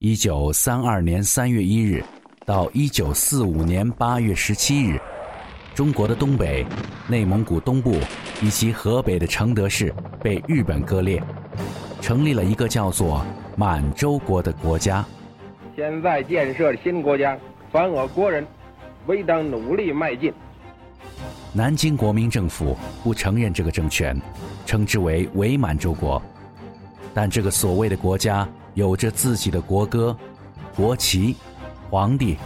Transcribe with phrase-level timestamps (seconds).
[0.00, 2.04] 一九三二年三月一日
[2.46, 4.96] 到一九四五年八月十七日，
[5.74, 6.64] 中国的东北、
[7.08, 7.98] 内蒙古东部
[8.40, 9.92] 以及河北的承德市
[10.22, 11.20] 被日本割裂，
[12.00, 13.26] 成立了一个叫做
[13.56, 15.04] 满洲国的国家。
[15.74, 17.36] 现在建设新国家，
[17.72, 18.46] 凡我国人，
[19.08, 20.32] 唯当努力迈进。
[21.52, 24.16] 南京国民政府不承认这个政权，
[24.64, 26.22] 称之为伪满洲国。
[27.12, 28.48] 但这个所谓的国家。
[28.78, 30.16] 有着自己的国歌、
[30.76, 31.34] 国旗、
[31.90, 32.36] 皇帝，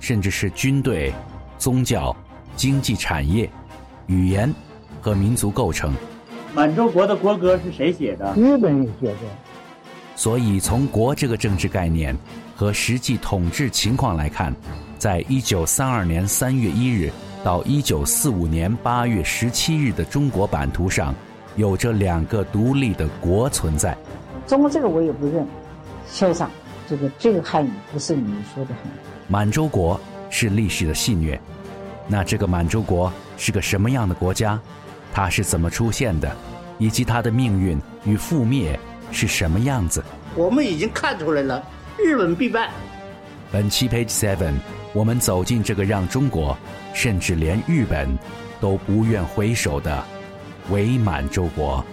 [0.00, 1.10] 甚至是军队、
[1.56, 2.14] 宗教、
[2.54, 3.48] 经济产业、
[4.06, 4.54] 语言
[5.00, 5.94] 和民族构成。
[6.54, 8.34] 满洲国的国歌是谁写的？
[8.36, 9.16] 日本人写的。
[10.14, 12.14] 所以，从“国”这个政治概念
[12.54, 14.54] 和实际统治情况来看，
[14.98, 17.10] 在一九三二年三月一日
[17.42, 21.14] 到一九四五年八月十七日的中国版图上，
[21.56, 23.96] 有着两个独立的国存在。
[24.46, 25.46] 中国这个我也不认。
[26.10, 26.50] 校长，
[26.88, 28.90] 这个这个汉语不是你说的很。
[29.28, 31.38] 满洲国是历史的戏谑，
[32.06, 34.58] 那这个满洲国是个什么样的国家？
[35.12, 36.34] 它是怎么出现的？
[36.78, 38.78] 以及它的命运与覆灭
[39.10, 40.02] 是什么样子？
[40.36, 41.62] 我们已经看出来了，
[41.98, 42.70] 日本必败。
[43.50, 44.54] 本期 Page Seven，
[44.92, 46.56] 我们走进这个让中国，
[46.94, 48.16] 甚至连日本
[48.60, 50.04] 都不愿回首的
[50.70, 51.84] 伪满洲国。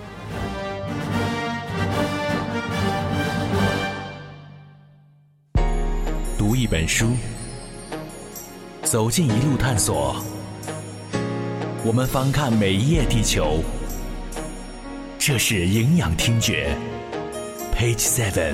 [6.48, 7.08] 读一本书，
[8.84, 10.16] 走进一路探索。
[11.84, 13.64] 我们翻看每一页地球，
[15.18, 16.78] 这是营养听觉。
[17.74, 18.54] Page Seven。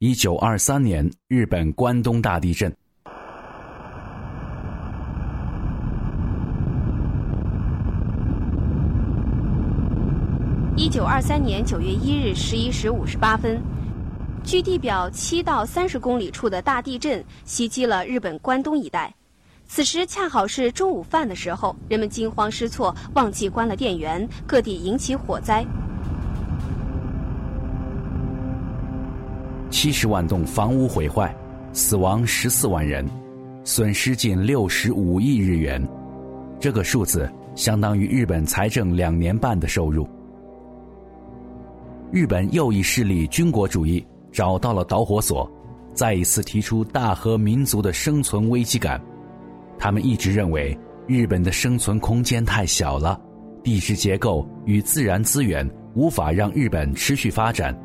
[0.00, 2.74] 一九二三年，日本关东大地震。
[10.74, 13.62] 一九二三年九月一日十一时五十八分。
[14.48, 19.14] 距地表七到三十公里处的大地震袭击了日本关东一带，
[19.66, 25.62] 此时恰好是中午饭的时候，人们惊慌失措，忘记关了电源，各地引起火灾。
[29.68, 31.36] 七十万栋房屋毁坏，
[31.74, 33.06] 死亡十四万人，
[33.64, 35.86] 损失近六十五亿日元，
[36.58, 40.08] 这个数字相当于日本财政两年半的收入。
[42.10, 44.02] 日本右翼势力军国主义。
[44.38, 45.50] 找到了导火索，
[45.92, 49.02] 再一次提出大和民族的生存危机感。
[49.76, 50.78] 他们一直认为
[51.08, 53.20] 日本的生存空间太小了，
[53.64, 57.76] 地质结构与自然资源无法让日本持续发展，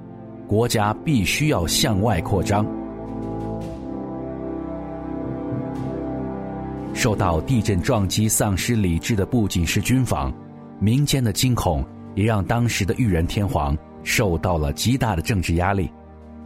[0.48, 2.64] 国家必须要向外扩张。
[6.94, 10.32] 受到地震撞击丧失理智的不仅是军方，
[10.80, 11.84] 民间的惊恐
[12.14, 15.90] 也让当时的裕仁天皇受到了极大的政治压力。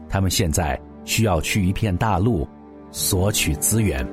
[0.10, 2.48] 他们现在需要去一片大陆
[2.92, 4.08] 索取资源。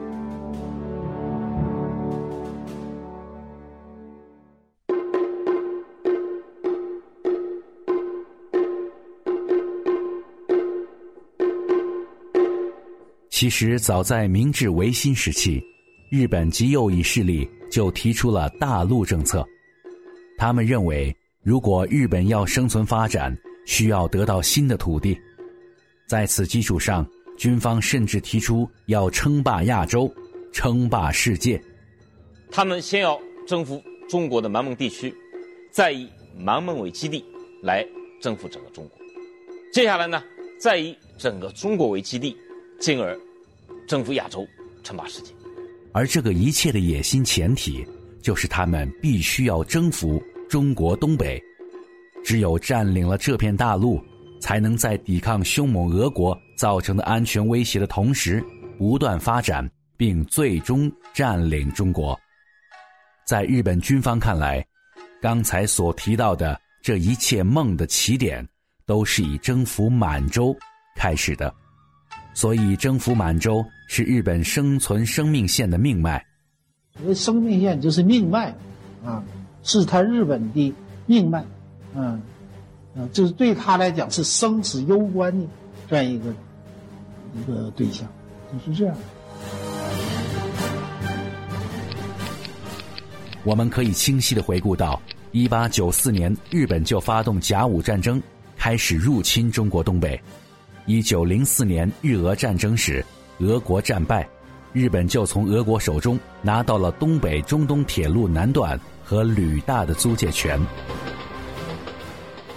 [13.31, 15.63] 其实，早在明治维新时期，
[16.09, 19.45] 日本极右翼势力就提出了大陆政策。
[20.39, 25.19] 他们认为，如果日本要生存发展，需要得到新的土地。
[26.07, 27.07] 在此基础上，
[27.37, 30.13] 军方甚至提出要称霸亚洲、
[30.53, 31.63] 称霸世界。
[32.51, 35.15] 他们先要征服中国的满蒙地区，
[35.71, 37.25] 再以满蒙为基地
[37.63, 37.87] 来
[38.21, 38.99] 征服整个中国。
[39.73, 40.23] 接下来呢，
[40.59, 42.37] 再以整个中国为基地，
[42.79, 43.19] 进而
[43.89, 44.47] 征服亚洲、
[44.83, 45.33] 称霸世界。
[45.93, 47.85] 而这个一切的野心前提，
[48.21, 51.43] 就是他们必须要征服中国东北。
[52.25, 54.01] 只有占领了这片大陆。
[54.45, 58.45] 才能在抵抗凶猛俄国造成的安全威胁的同时，
[58.77, 59.67] 不断发展，
[59.97, 62.15] 并最终占领中国。
[63.25, 64.63] 在日本军方看来，
[65.19, 68.47] 刚才所提到的这一切梦的起点，
[68.85, 70.55] 都是以征服满洲
[70.95, 71.51] 开始的。
[72.35, 76.23] 所以，征服满洲是日本生存生命线的命脉。
[77.15, 78.55] 生命线就是命脉，
[79.07, 79.25] 啊，
[79.63, 80.75] 是他日本的
[81.07, 81.43] 命脉，
[81.95, 82.21] 嗯。
[83.13, 85.47] 就是对他来讲是生死攸关的
[85.91, 86.31] 这样一个
[87.35, 88.09] 一个对象，
[88.53, 88.97] 就是这样。
[93.43, 95.01] 我们可以清晰的回顾到，
[95.33, 98.23] 一八九四年，日本就发动甲午战争，
[98.57, 100.19] 开始入侵中国东北。
[100.87, 103.05] 一九零四年日俄战争时，
[103.41, 104.27] 俄国战败，
[104.73, 110.59] 日本就从俄国手中拿到了东北中东铁路南段和旅大的租借权。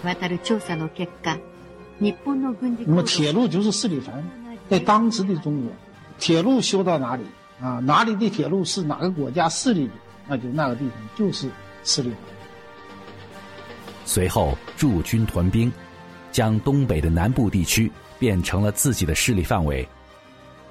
[0.03, 1.37] 渡る調査の結果、
[1.99, 5.71] 那么铁路就是势力范围，在当时的中国，
[6.19, 7.23] 铁路修到哪里
[7.59, 9.93] 啊，哪里的铁路是哪个国家势力的，
[10.27, 11.49] 那就那个地方就是
[11.83, 12.35] 势力范围。
[14.05, 15.71] 随后驻军屯兵，
[16.31, 19.87] 将东北的南部地区变成了自己的势力范围。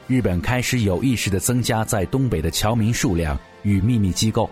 [0.07, 4.49] 日本开始有意识的增加在东北的侨民数量与秘密机构。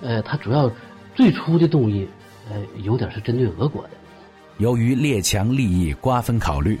[0.00, 0.72] 呃，它主要
[1.14, 2.08] 最初的动议，
[2.50, 3.90] 呃，有点是针对俄国的。
[4.58, 6.78] 由于列强利益瓜分考虑，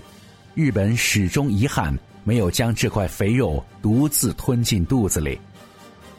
[0.54, 5.38] 日本始终遗憾没有将这块肥肉独自吞进肚子里，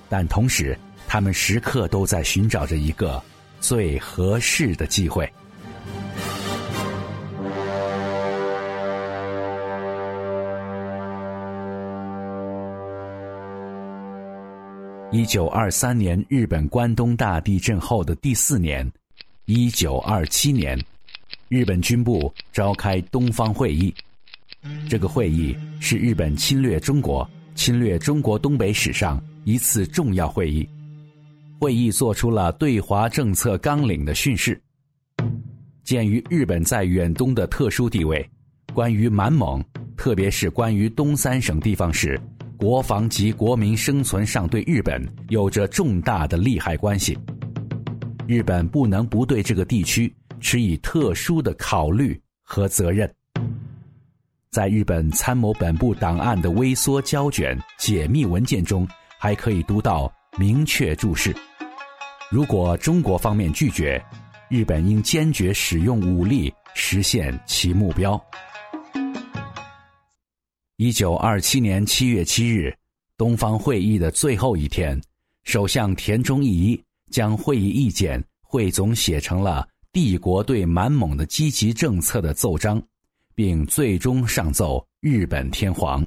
[0.07, 3.21] 但同时，他们时刻都在寻找着一个
[3.59, 5.29] 最合适的机会。
[15.11, 18.89] 一九二三年日本关东大地震后的第四年，
[19.51, 20.79] 一九二七年。
[21.47, 23.91] 日本军部召开东方会议，
[24.87, 30.69] 这个会议是日本侵略中国、侵略中国东北史上一次重要会议。
[31.59, 34.61] 会议作出了对华政策纲领的训示。
[35.83, 38.23] 鉴于日本在远东的特殊地位，
[38.71, 39.59] 关于满蒙，
[39.97, 42.21] 特别是关于东三省地方时，
[42.55, 47.17] 国防及国民生存上对日本有着重大的利害关系，
[48.29, 50.13] 日本不能不对这个地区。
[50.39, 53.11] 持以特殊的考虑和责任。
[54.51, 58.87] 在日本参谋本部档案的微缩胶卷解密文件中，
[59.19, 61.35] 还可以读到明确注释：
[62.31, 64.01] 如果中国方面拒绝，
[64.47, 68.17] 日本应坚决使用武力实现其目标。
[70.77, 72.73] 一九二七年七月七日，
[73.17, 75.01] 东方会议的最后一天，
[75.43, 79.67] 首相田中义一将会议意见汇总写成了。
[79.91, 82.79] 帝国对满蒙的积极政策的奏章，
[83.33, 86.05] 并最终上奏日本天皇。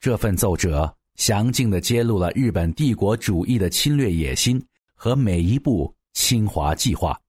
[0.00, 4.64] 这份奏折详尽地揭露了日本帝国主义的侵略野心
[4.94, 7.20] 和每一步侵华计划，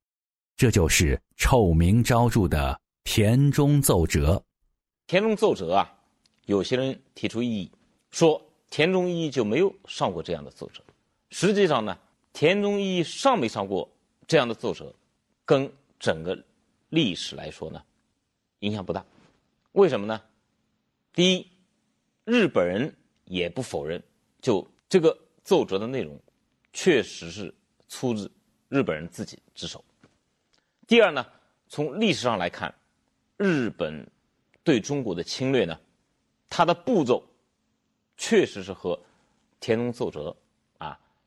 [0.55, 4.41] 这就是臭名昭著的田中奏折。
[5.05, 5.93] 田中奏折啊，
[6.45, 7.71] 有些人提出异议，
[8.09, 10.81] 说田中一就没有上过这样的奏折。
[11.29, 11.97] 实际上呢，
[12.35, 13.89] 田中义上没上过
[14.27, 14.93] 这样的奏折。
[15.45, 16.37] 跟整个
[16.89, 17.81] 历史来说呢，
[18.59, 19.05] 影响不大。
[19.71, 20.21] 为什么呢？
[21.13, 21.47] 第一，
[22.25, 22.93] 日本人
[23.23, 24.03] 也不否认，
[24.41, 26.19] 就这个奏折的内容，
[26.73, 27.53] 确实是
[27.87, 28.29] 出自
[28.67, 29.81] 日本人自己之手。
[30.87, 31.25] 第二呢，
[31.69, 32.73] 从历史上来看，
[33.37, 34.05] 日本
[34.61, 35.79] 对中国的侵略呢，
[36.49, 37.23] 它的步骤
[38.17, 38.99] 确实是和
[39.61, 40.35] 田中奏折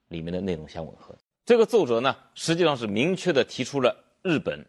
[0.08, 1.14] 里面的内容相吻合。
[1.44, 4.05] 这个奏折呢，实际上是明确的提出了。
[4.22, 4.62] 日本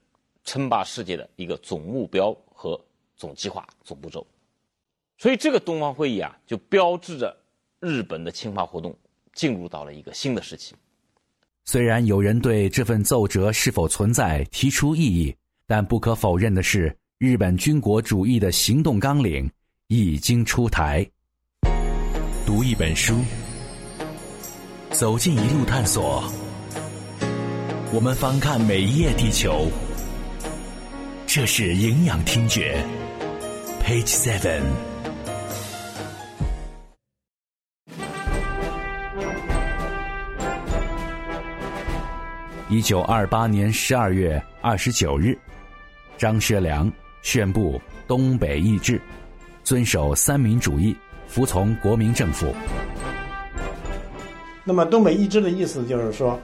[0.44, 2.80] 称霸世界的一个总目标和
[3.18, 4.25] 总计划、总步骤，
[5.18, 7.36] 所以这个东方会议啊，就标志着
[7.80, 8.95] 日本的侵华活动
[9.33, 10.75] 进入到了一个新的时期。
[11.65, 15.35] 虽然有人对这份奏折是否存在提出异议，
[15.65, 19.51] 但不可否认的是，日本军国主义的行动纲领
[19.88, 21.06] 已经出台。
[22.45, 23.15] 读一本书，
[24.91, 26.24] 走进一路探索。
[27.94, 29.68] 我们翻看每一页地球，
[31.27, 32.83] 这是营养听觉
[33.83, 34.61] ，Page Seven。
[42.68, 45.37] 一九二八年十二月二十九日，
[46.18, 48.99] 张学良宣布东北易帜，
[49.64, 50.95] 遵守三民主义，
[51.28, 52.54] 服从国民政府。
[54.69, 56.40] 那么，东北一支的意思就是说。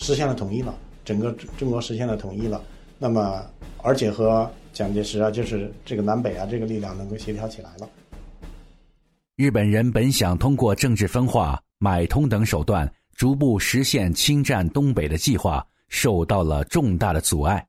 [0.00, 0.72] 实现了统一了，
[1.04, 2.62] 整个中国实现了统一了。
[3.00, 3.44] 那么，
[3.82, 7.88] 而且和蒋介石啊，就是这个南北啊，这个力量能够协调起来了。
[9.34, 17.66] 日本人本想通过政治分化、买通等手段，逐步实现侵占东北的计划，受到了重大的阻碍。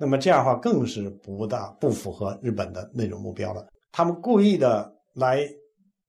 [0.00, 3.66] 那么这样的话，更是不大不符合日本的那种目标了。
[3.92, 5.46] 他们故意的来，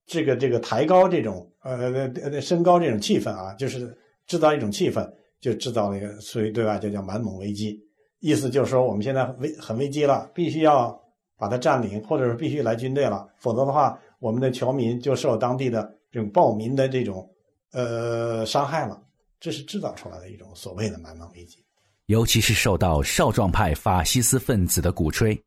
[0.09, 3.97] 这个这个抬高这种呃呃升高这种气氛啊，就是
[4.27, 5.09] 制造一种气氛。
[5.41, 7.81] 就制造了一个所谓对外就叫满蒙危机，
[8.19, 11.01] 意思就是说我们现在危很危机了，必须要
[11.37, 17.25] 把它占领，或者是必须来军队了，否则的话，我们的侨民就受当地的这种暴民的这种
[17.71, 19.01] 呃伤害了。
[19.39, 21.63] 这是制造出来的一种所谓的满蒙危机。
[22.07, 25.41] 尤其是受到少壮派法西斯分子的鼓吹，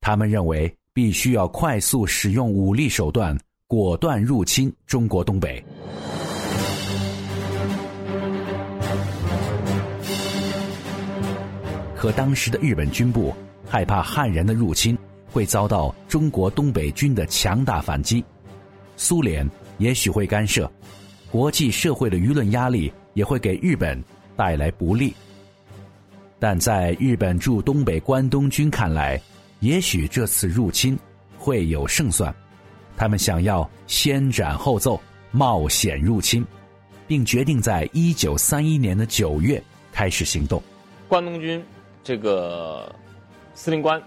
[0.00, 3.38] 他们认为必须要快速使用武力手段，
[3.74, 5.60] 果断入侵中国东北。
[11.96, 13.34] 可当时的日本军部
[13.68, 14.96] 害怕汉人的入侵
[15.28, 18.24] 会遭到中国东北军的强大反击，
[18.96, 19.44] 苏联
[19.78, 20.70] 也许会干涉，
[21.32, 24.00] 国际社会的舆论压力也会给日本
[24.36, 25.12] 带来不利。
[26.38, 29.20] 但在日本驻东北关东军看来，
[29.58, 30.96] 也许这次入侵
[31.36, 32.32] 会有胜算，
[32.96, 36.44] 他们想要先斩后奏，冒险入侵，
[37.06, 40.62] 并决定在一九三一年的九月开始行动。
[41.08, 41.64] 关东军
[42.02, 42.94] 这个
[43.54, 44.02] 司令官，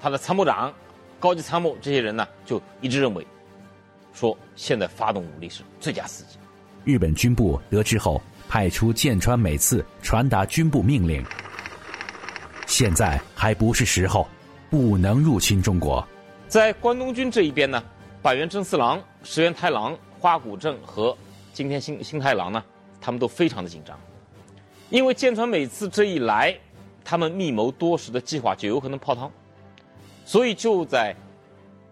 [0.00, 0.72] 他的参谋长、
[1.18, 3.26] 高级参谋这些人呢，就一致认为，
[4.12, 6.36] 说现在发动武力是最佳时机。
[6.84, 11.24] 日本军部得知后，派出剑川美次传达军部命令。
[12.66, 14.26] 现在还不是时候，
[14.68, 16.06] 不能入侵中国。
[16.48, 17.82] 在关东军这一边呢，
[18.22, 21.16] 板垣征四郎、石原太郎、花谷正和
[21.52, 22.64] 今天新新太郎呢，
[23.00, 23.98] 他们都非常的紧张，
[24.90, 26.56] 因为舰船每次这一来，
[27.04, 29.28] 他们密谋多时的计划就有可能泡汤。
[30.24, 31.12] 所以就在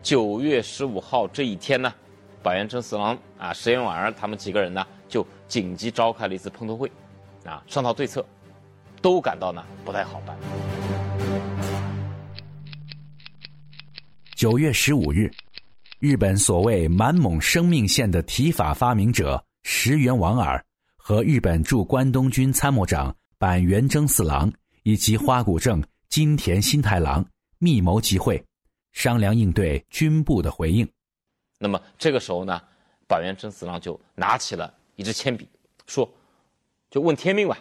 [0.04, 1.92] 九月十五号这一天呢，
[2.44, 6.88] 板垣征四郎啊、石原莞儿他们几个人呢，就紧急召开了一次碰头会，
[7.44, 8.24] 啊，商讨对策。
[9.02, 10.36] 都感到呢不太好办。
[14.36, 15.30] 九月十五日，
[16.00, 20.64] 日本所谓满蒙生命线的提法发明者石原莞尔
[20.96, 24.50] 和日本驻关东军参谋长板垣征四郎
[24.82, 27.22] 以及花谷正、金田新太郎
[27.58, 28.42] 密谋集会，
[28.92, 30.88] 商量应对军部的回应。
[31.58, 32.62] 那么这个时候呢，
[33.06, 35.46] 板垣征四郎就拿起了一支铅笔，
[35.86, 36.10] 说
[36.90, 37.58] ：“就问天命吧，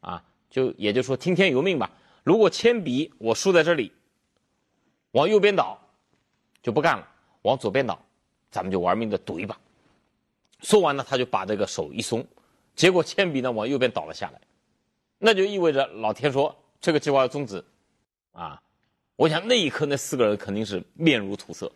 [0.00, 1.92] 啊。”就也就是说，听天由命吧。
[2.24, 3.92] 如果铅笔我竖在这里，
[5.12, 5.78] 往右边倒，
[6.60, 7.06] 就不干了；
[7.48, 7.98] 往左边倒，
[8.50, 9.58] 咱们就玩命的赌一把。
[10.60, 12.22] 说完呢，他就把这个手一松，
[12.76, 14.40] 结果铅笔呢往右边倒了下来，
[15.16, 17.64] 那就意味着老天说这个计划要终止。
[18.32, 18.62] 啊，
[19.16, 21.72] 我想那一刻那四个人肯定是面如土色，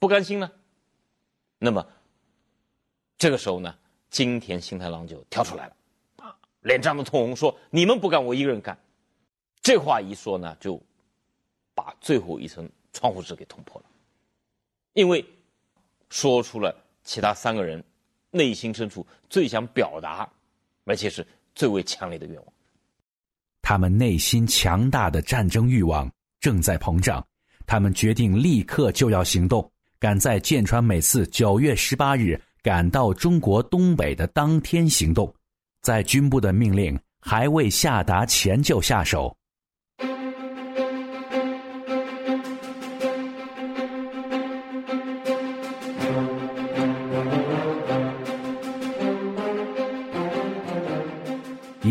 [0.00, 0.50] 不甘心呢。
[1.58, 1.86] 那么
[3.16, 3.72] 这个时候呢，
[4.10, 5.76] 金田新太郎就跳出来了。
[6.16, 8.76] 啊脸涨得通红，说：“你们不干，我一个人干。”
[9.62, 10.80] 这话一说呢，就
[11.74, 13.86] 把最后一层窗户纸给捅破了。
[14.94, 15.24] 因为
[16.08, 16.74] 说出了
[17.04, 17.82] 其他三个人
[18.30, 20.28] 内心深处最想表达，
[20.84, 21.24] 而且是
[21.54, 22.46] 最为强烈的愿望。
[23.62, 26.10] 他们内心强大的战争欲望
[26.40, 27.24] 正在膨胀，
[27.66, 35.34] 他们决定立刻就要行动，赶在舰船每次九月十八日赶到中国东北的当天行动。
[35.80, 39.34] 在军部的命令还未下达前就下手。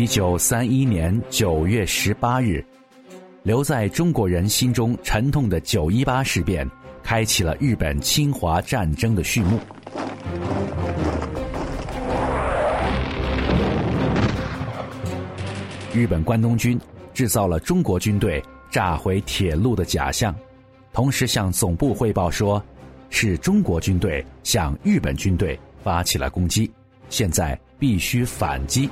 [0.04, 2.62] 一九三一年九月十八日，
[3.42, 6.70] 留在中国人心中沉痛的九一八事变，
[7.02, 9.58] 开启了日本侵华战争的序幕。
[15.94, 16.78] 日本关东军
[17.14, 20.34] 制造了中国军队炸毁铁路的假象，
[20.92, 22.62] 同时向总部汇报说，
[23.08, 26.70] 是中国军队向日本军队发起了攻击，
[27.08, 28.90] 现在必须反击。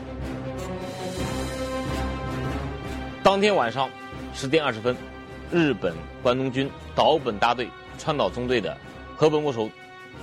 [3.23, 3.89] 当天晚上
[4.35, 4.97] 十点二十分，
[5.53, 8.77] 日本关东军岛本大队川岛中队的
[9.17, 9.71] 河本握手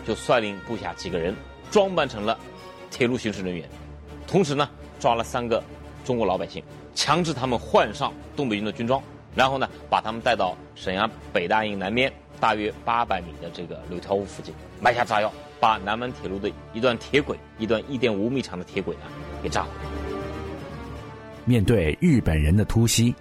[0.05, 1.33] 就率领部下几个人
[1.71, 2.37] 装扮成了
[2.91, 3.69] 铁路巡视人员，
[4.27, 5.63] 同时呢抓了三个。
[6.05, 6.63] 中国老百姓
[6.95, 9.01] 强制他们换上东北军的军装，
[9.35, 19.01] 然后呢，把他们带到沈阳北大营南边大约八百米的这个柳条湖附近，埋下炸药，把南满铁路的一段铁轨，一段一点五米长的铁轨呢，
[19.43, 19.69] 给炸毁。
[21.45, 23.13] 面对日本人的突袭，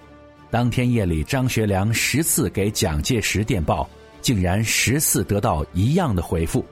[0.51, 3.89] 当天夜里，张学良十次给蒋介石电报，
[4.21, 6.65] 竟然十次得到一样的回复：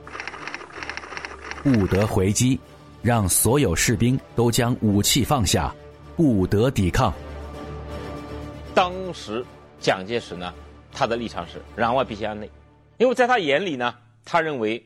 [1.63, 2.59] 不得回击，
[3.01, 5.73] 让所有士兵都将武器放下。
[6.15, 7.13] 不得抵抗。
[8.73, 9.45] 当时
[9.79, 10.51] 蒋介石呢，
[10.91, 12.49] 他的立场是攘外必先安内，
[12.97, 13.93] 因为在他眼里呢，
[14.25, 14.83] 他认为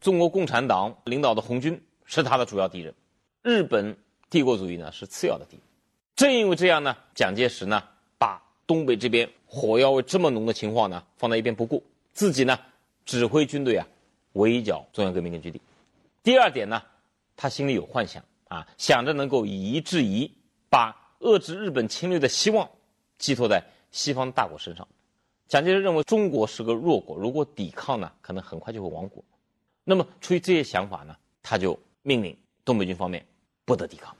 [0.00, 2.94] 中国共产党领导的红军是他的主要敌人，
[3.42, 3.96] 日本
[4.30, 5.67] 帝国主义呢是次要的敌人。
[6.18, 7.80] 正因为这样呢，蒋介石呢
[8.18, 11.80] 把东北这边火药味这么浓的情况呢放在一边不顾，
[12.12, 12.58] 自己呢
[13.06, 13.86] 指挥军队啊
[14.32, 15.60] 围剿中央革命根据地。
[16.24, 16.82] 第二点呢，
[17.36, 20.28] 他心里有幻想啊，想着能够以夷制夷。
[20.68, 22.68] 把遏制日本侵略的希望
[23.16, 24.86] 寄托在西方大国身上，
[25.46, 29.22] 蒋介石认为中国是个弱国，如果抵抗呢，可能很快就会亡国。
[29.84, 33.24] 那么出于这些想法呢，他就命令东北军方面
[33.64, 34.12] 不得抵抗。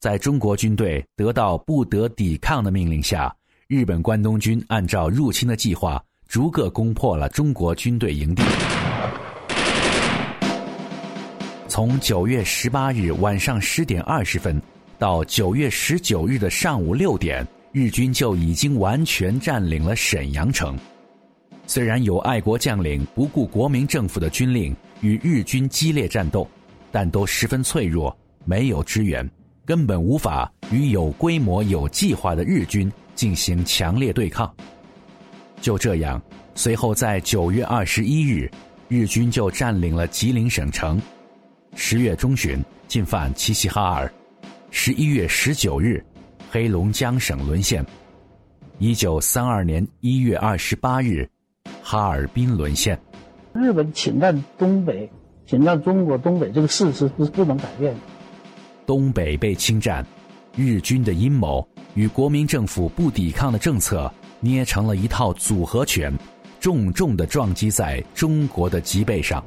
[0.00, 3.34] 在中国军队得到不得抵抗的命令下，
[3.66, 8.44] 日本关东军按照入侵的计划，逐个攻破了中国军队营地。
[11.66, 14.62] 从九月十八日晚上十点二十分
[15.00, 20.78] 到九月十九日的上午六点，日军就已经完全占领了沈阳城。
[21.66, 26.48] 虽然有爱国将领不顾国民政府的军令与日军激烈战斗，
[26.92, 29.28] 但都十分脆弱，没有支援，
[29.68, 34.50] 根本无法与有规模、有计划的日军进行强烈对抗。
[35.60, 36.18] 就这样，
[36.54, 38.50] 随后在九月二十一日，
[38.88, 40.98] 日军就占领了吉林省城。
[41.76, 44.10] 十月中旬进犯齐齐哈尔，
[44.70, 46.02] 十一月十九日，
[46.50, 47.84] 黑龙江省沦陷。
[48.78, 51.28] 一九三二年一月二十八日。
[51.82, 52.98] 哈尔滨沦陷，
[53.52, 55.10] 日本侵占东北、
[55.46, 58.00] 侵占中国东北这个事实是不能改变的。
[58.88, 60.02] 东北被侵占，
[60.56, 66.10] 日军的阴谋与国民政府不抵抗的政策捏成了一套组合拳，
[66.58, 69.44] 重重的撞击在中国的脊背上。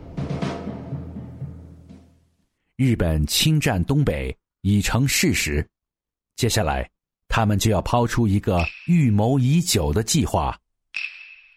[2.76, 5.68] 日本侵占东北已成事实，
[6.36, 6.88] 接下来
[7.28, 10.56] 他们就要抛出一个预谋已久的计划。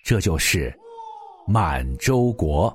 [0.03, 0.75] 这就是
[1.47, 2.75] 满洲国。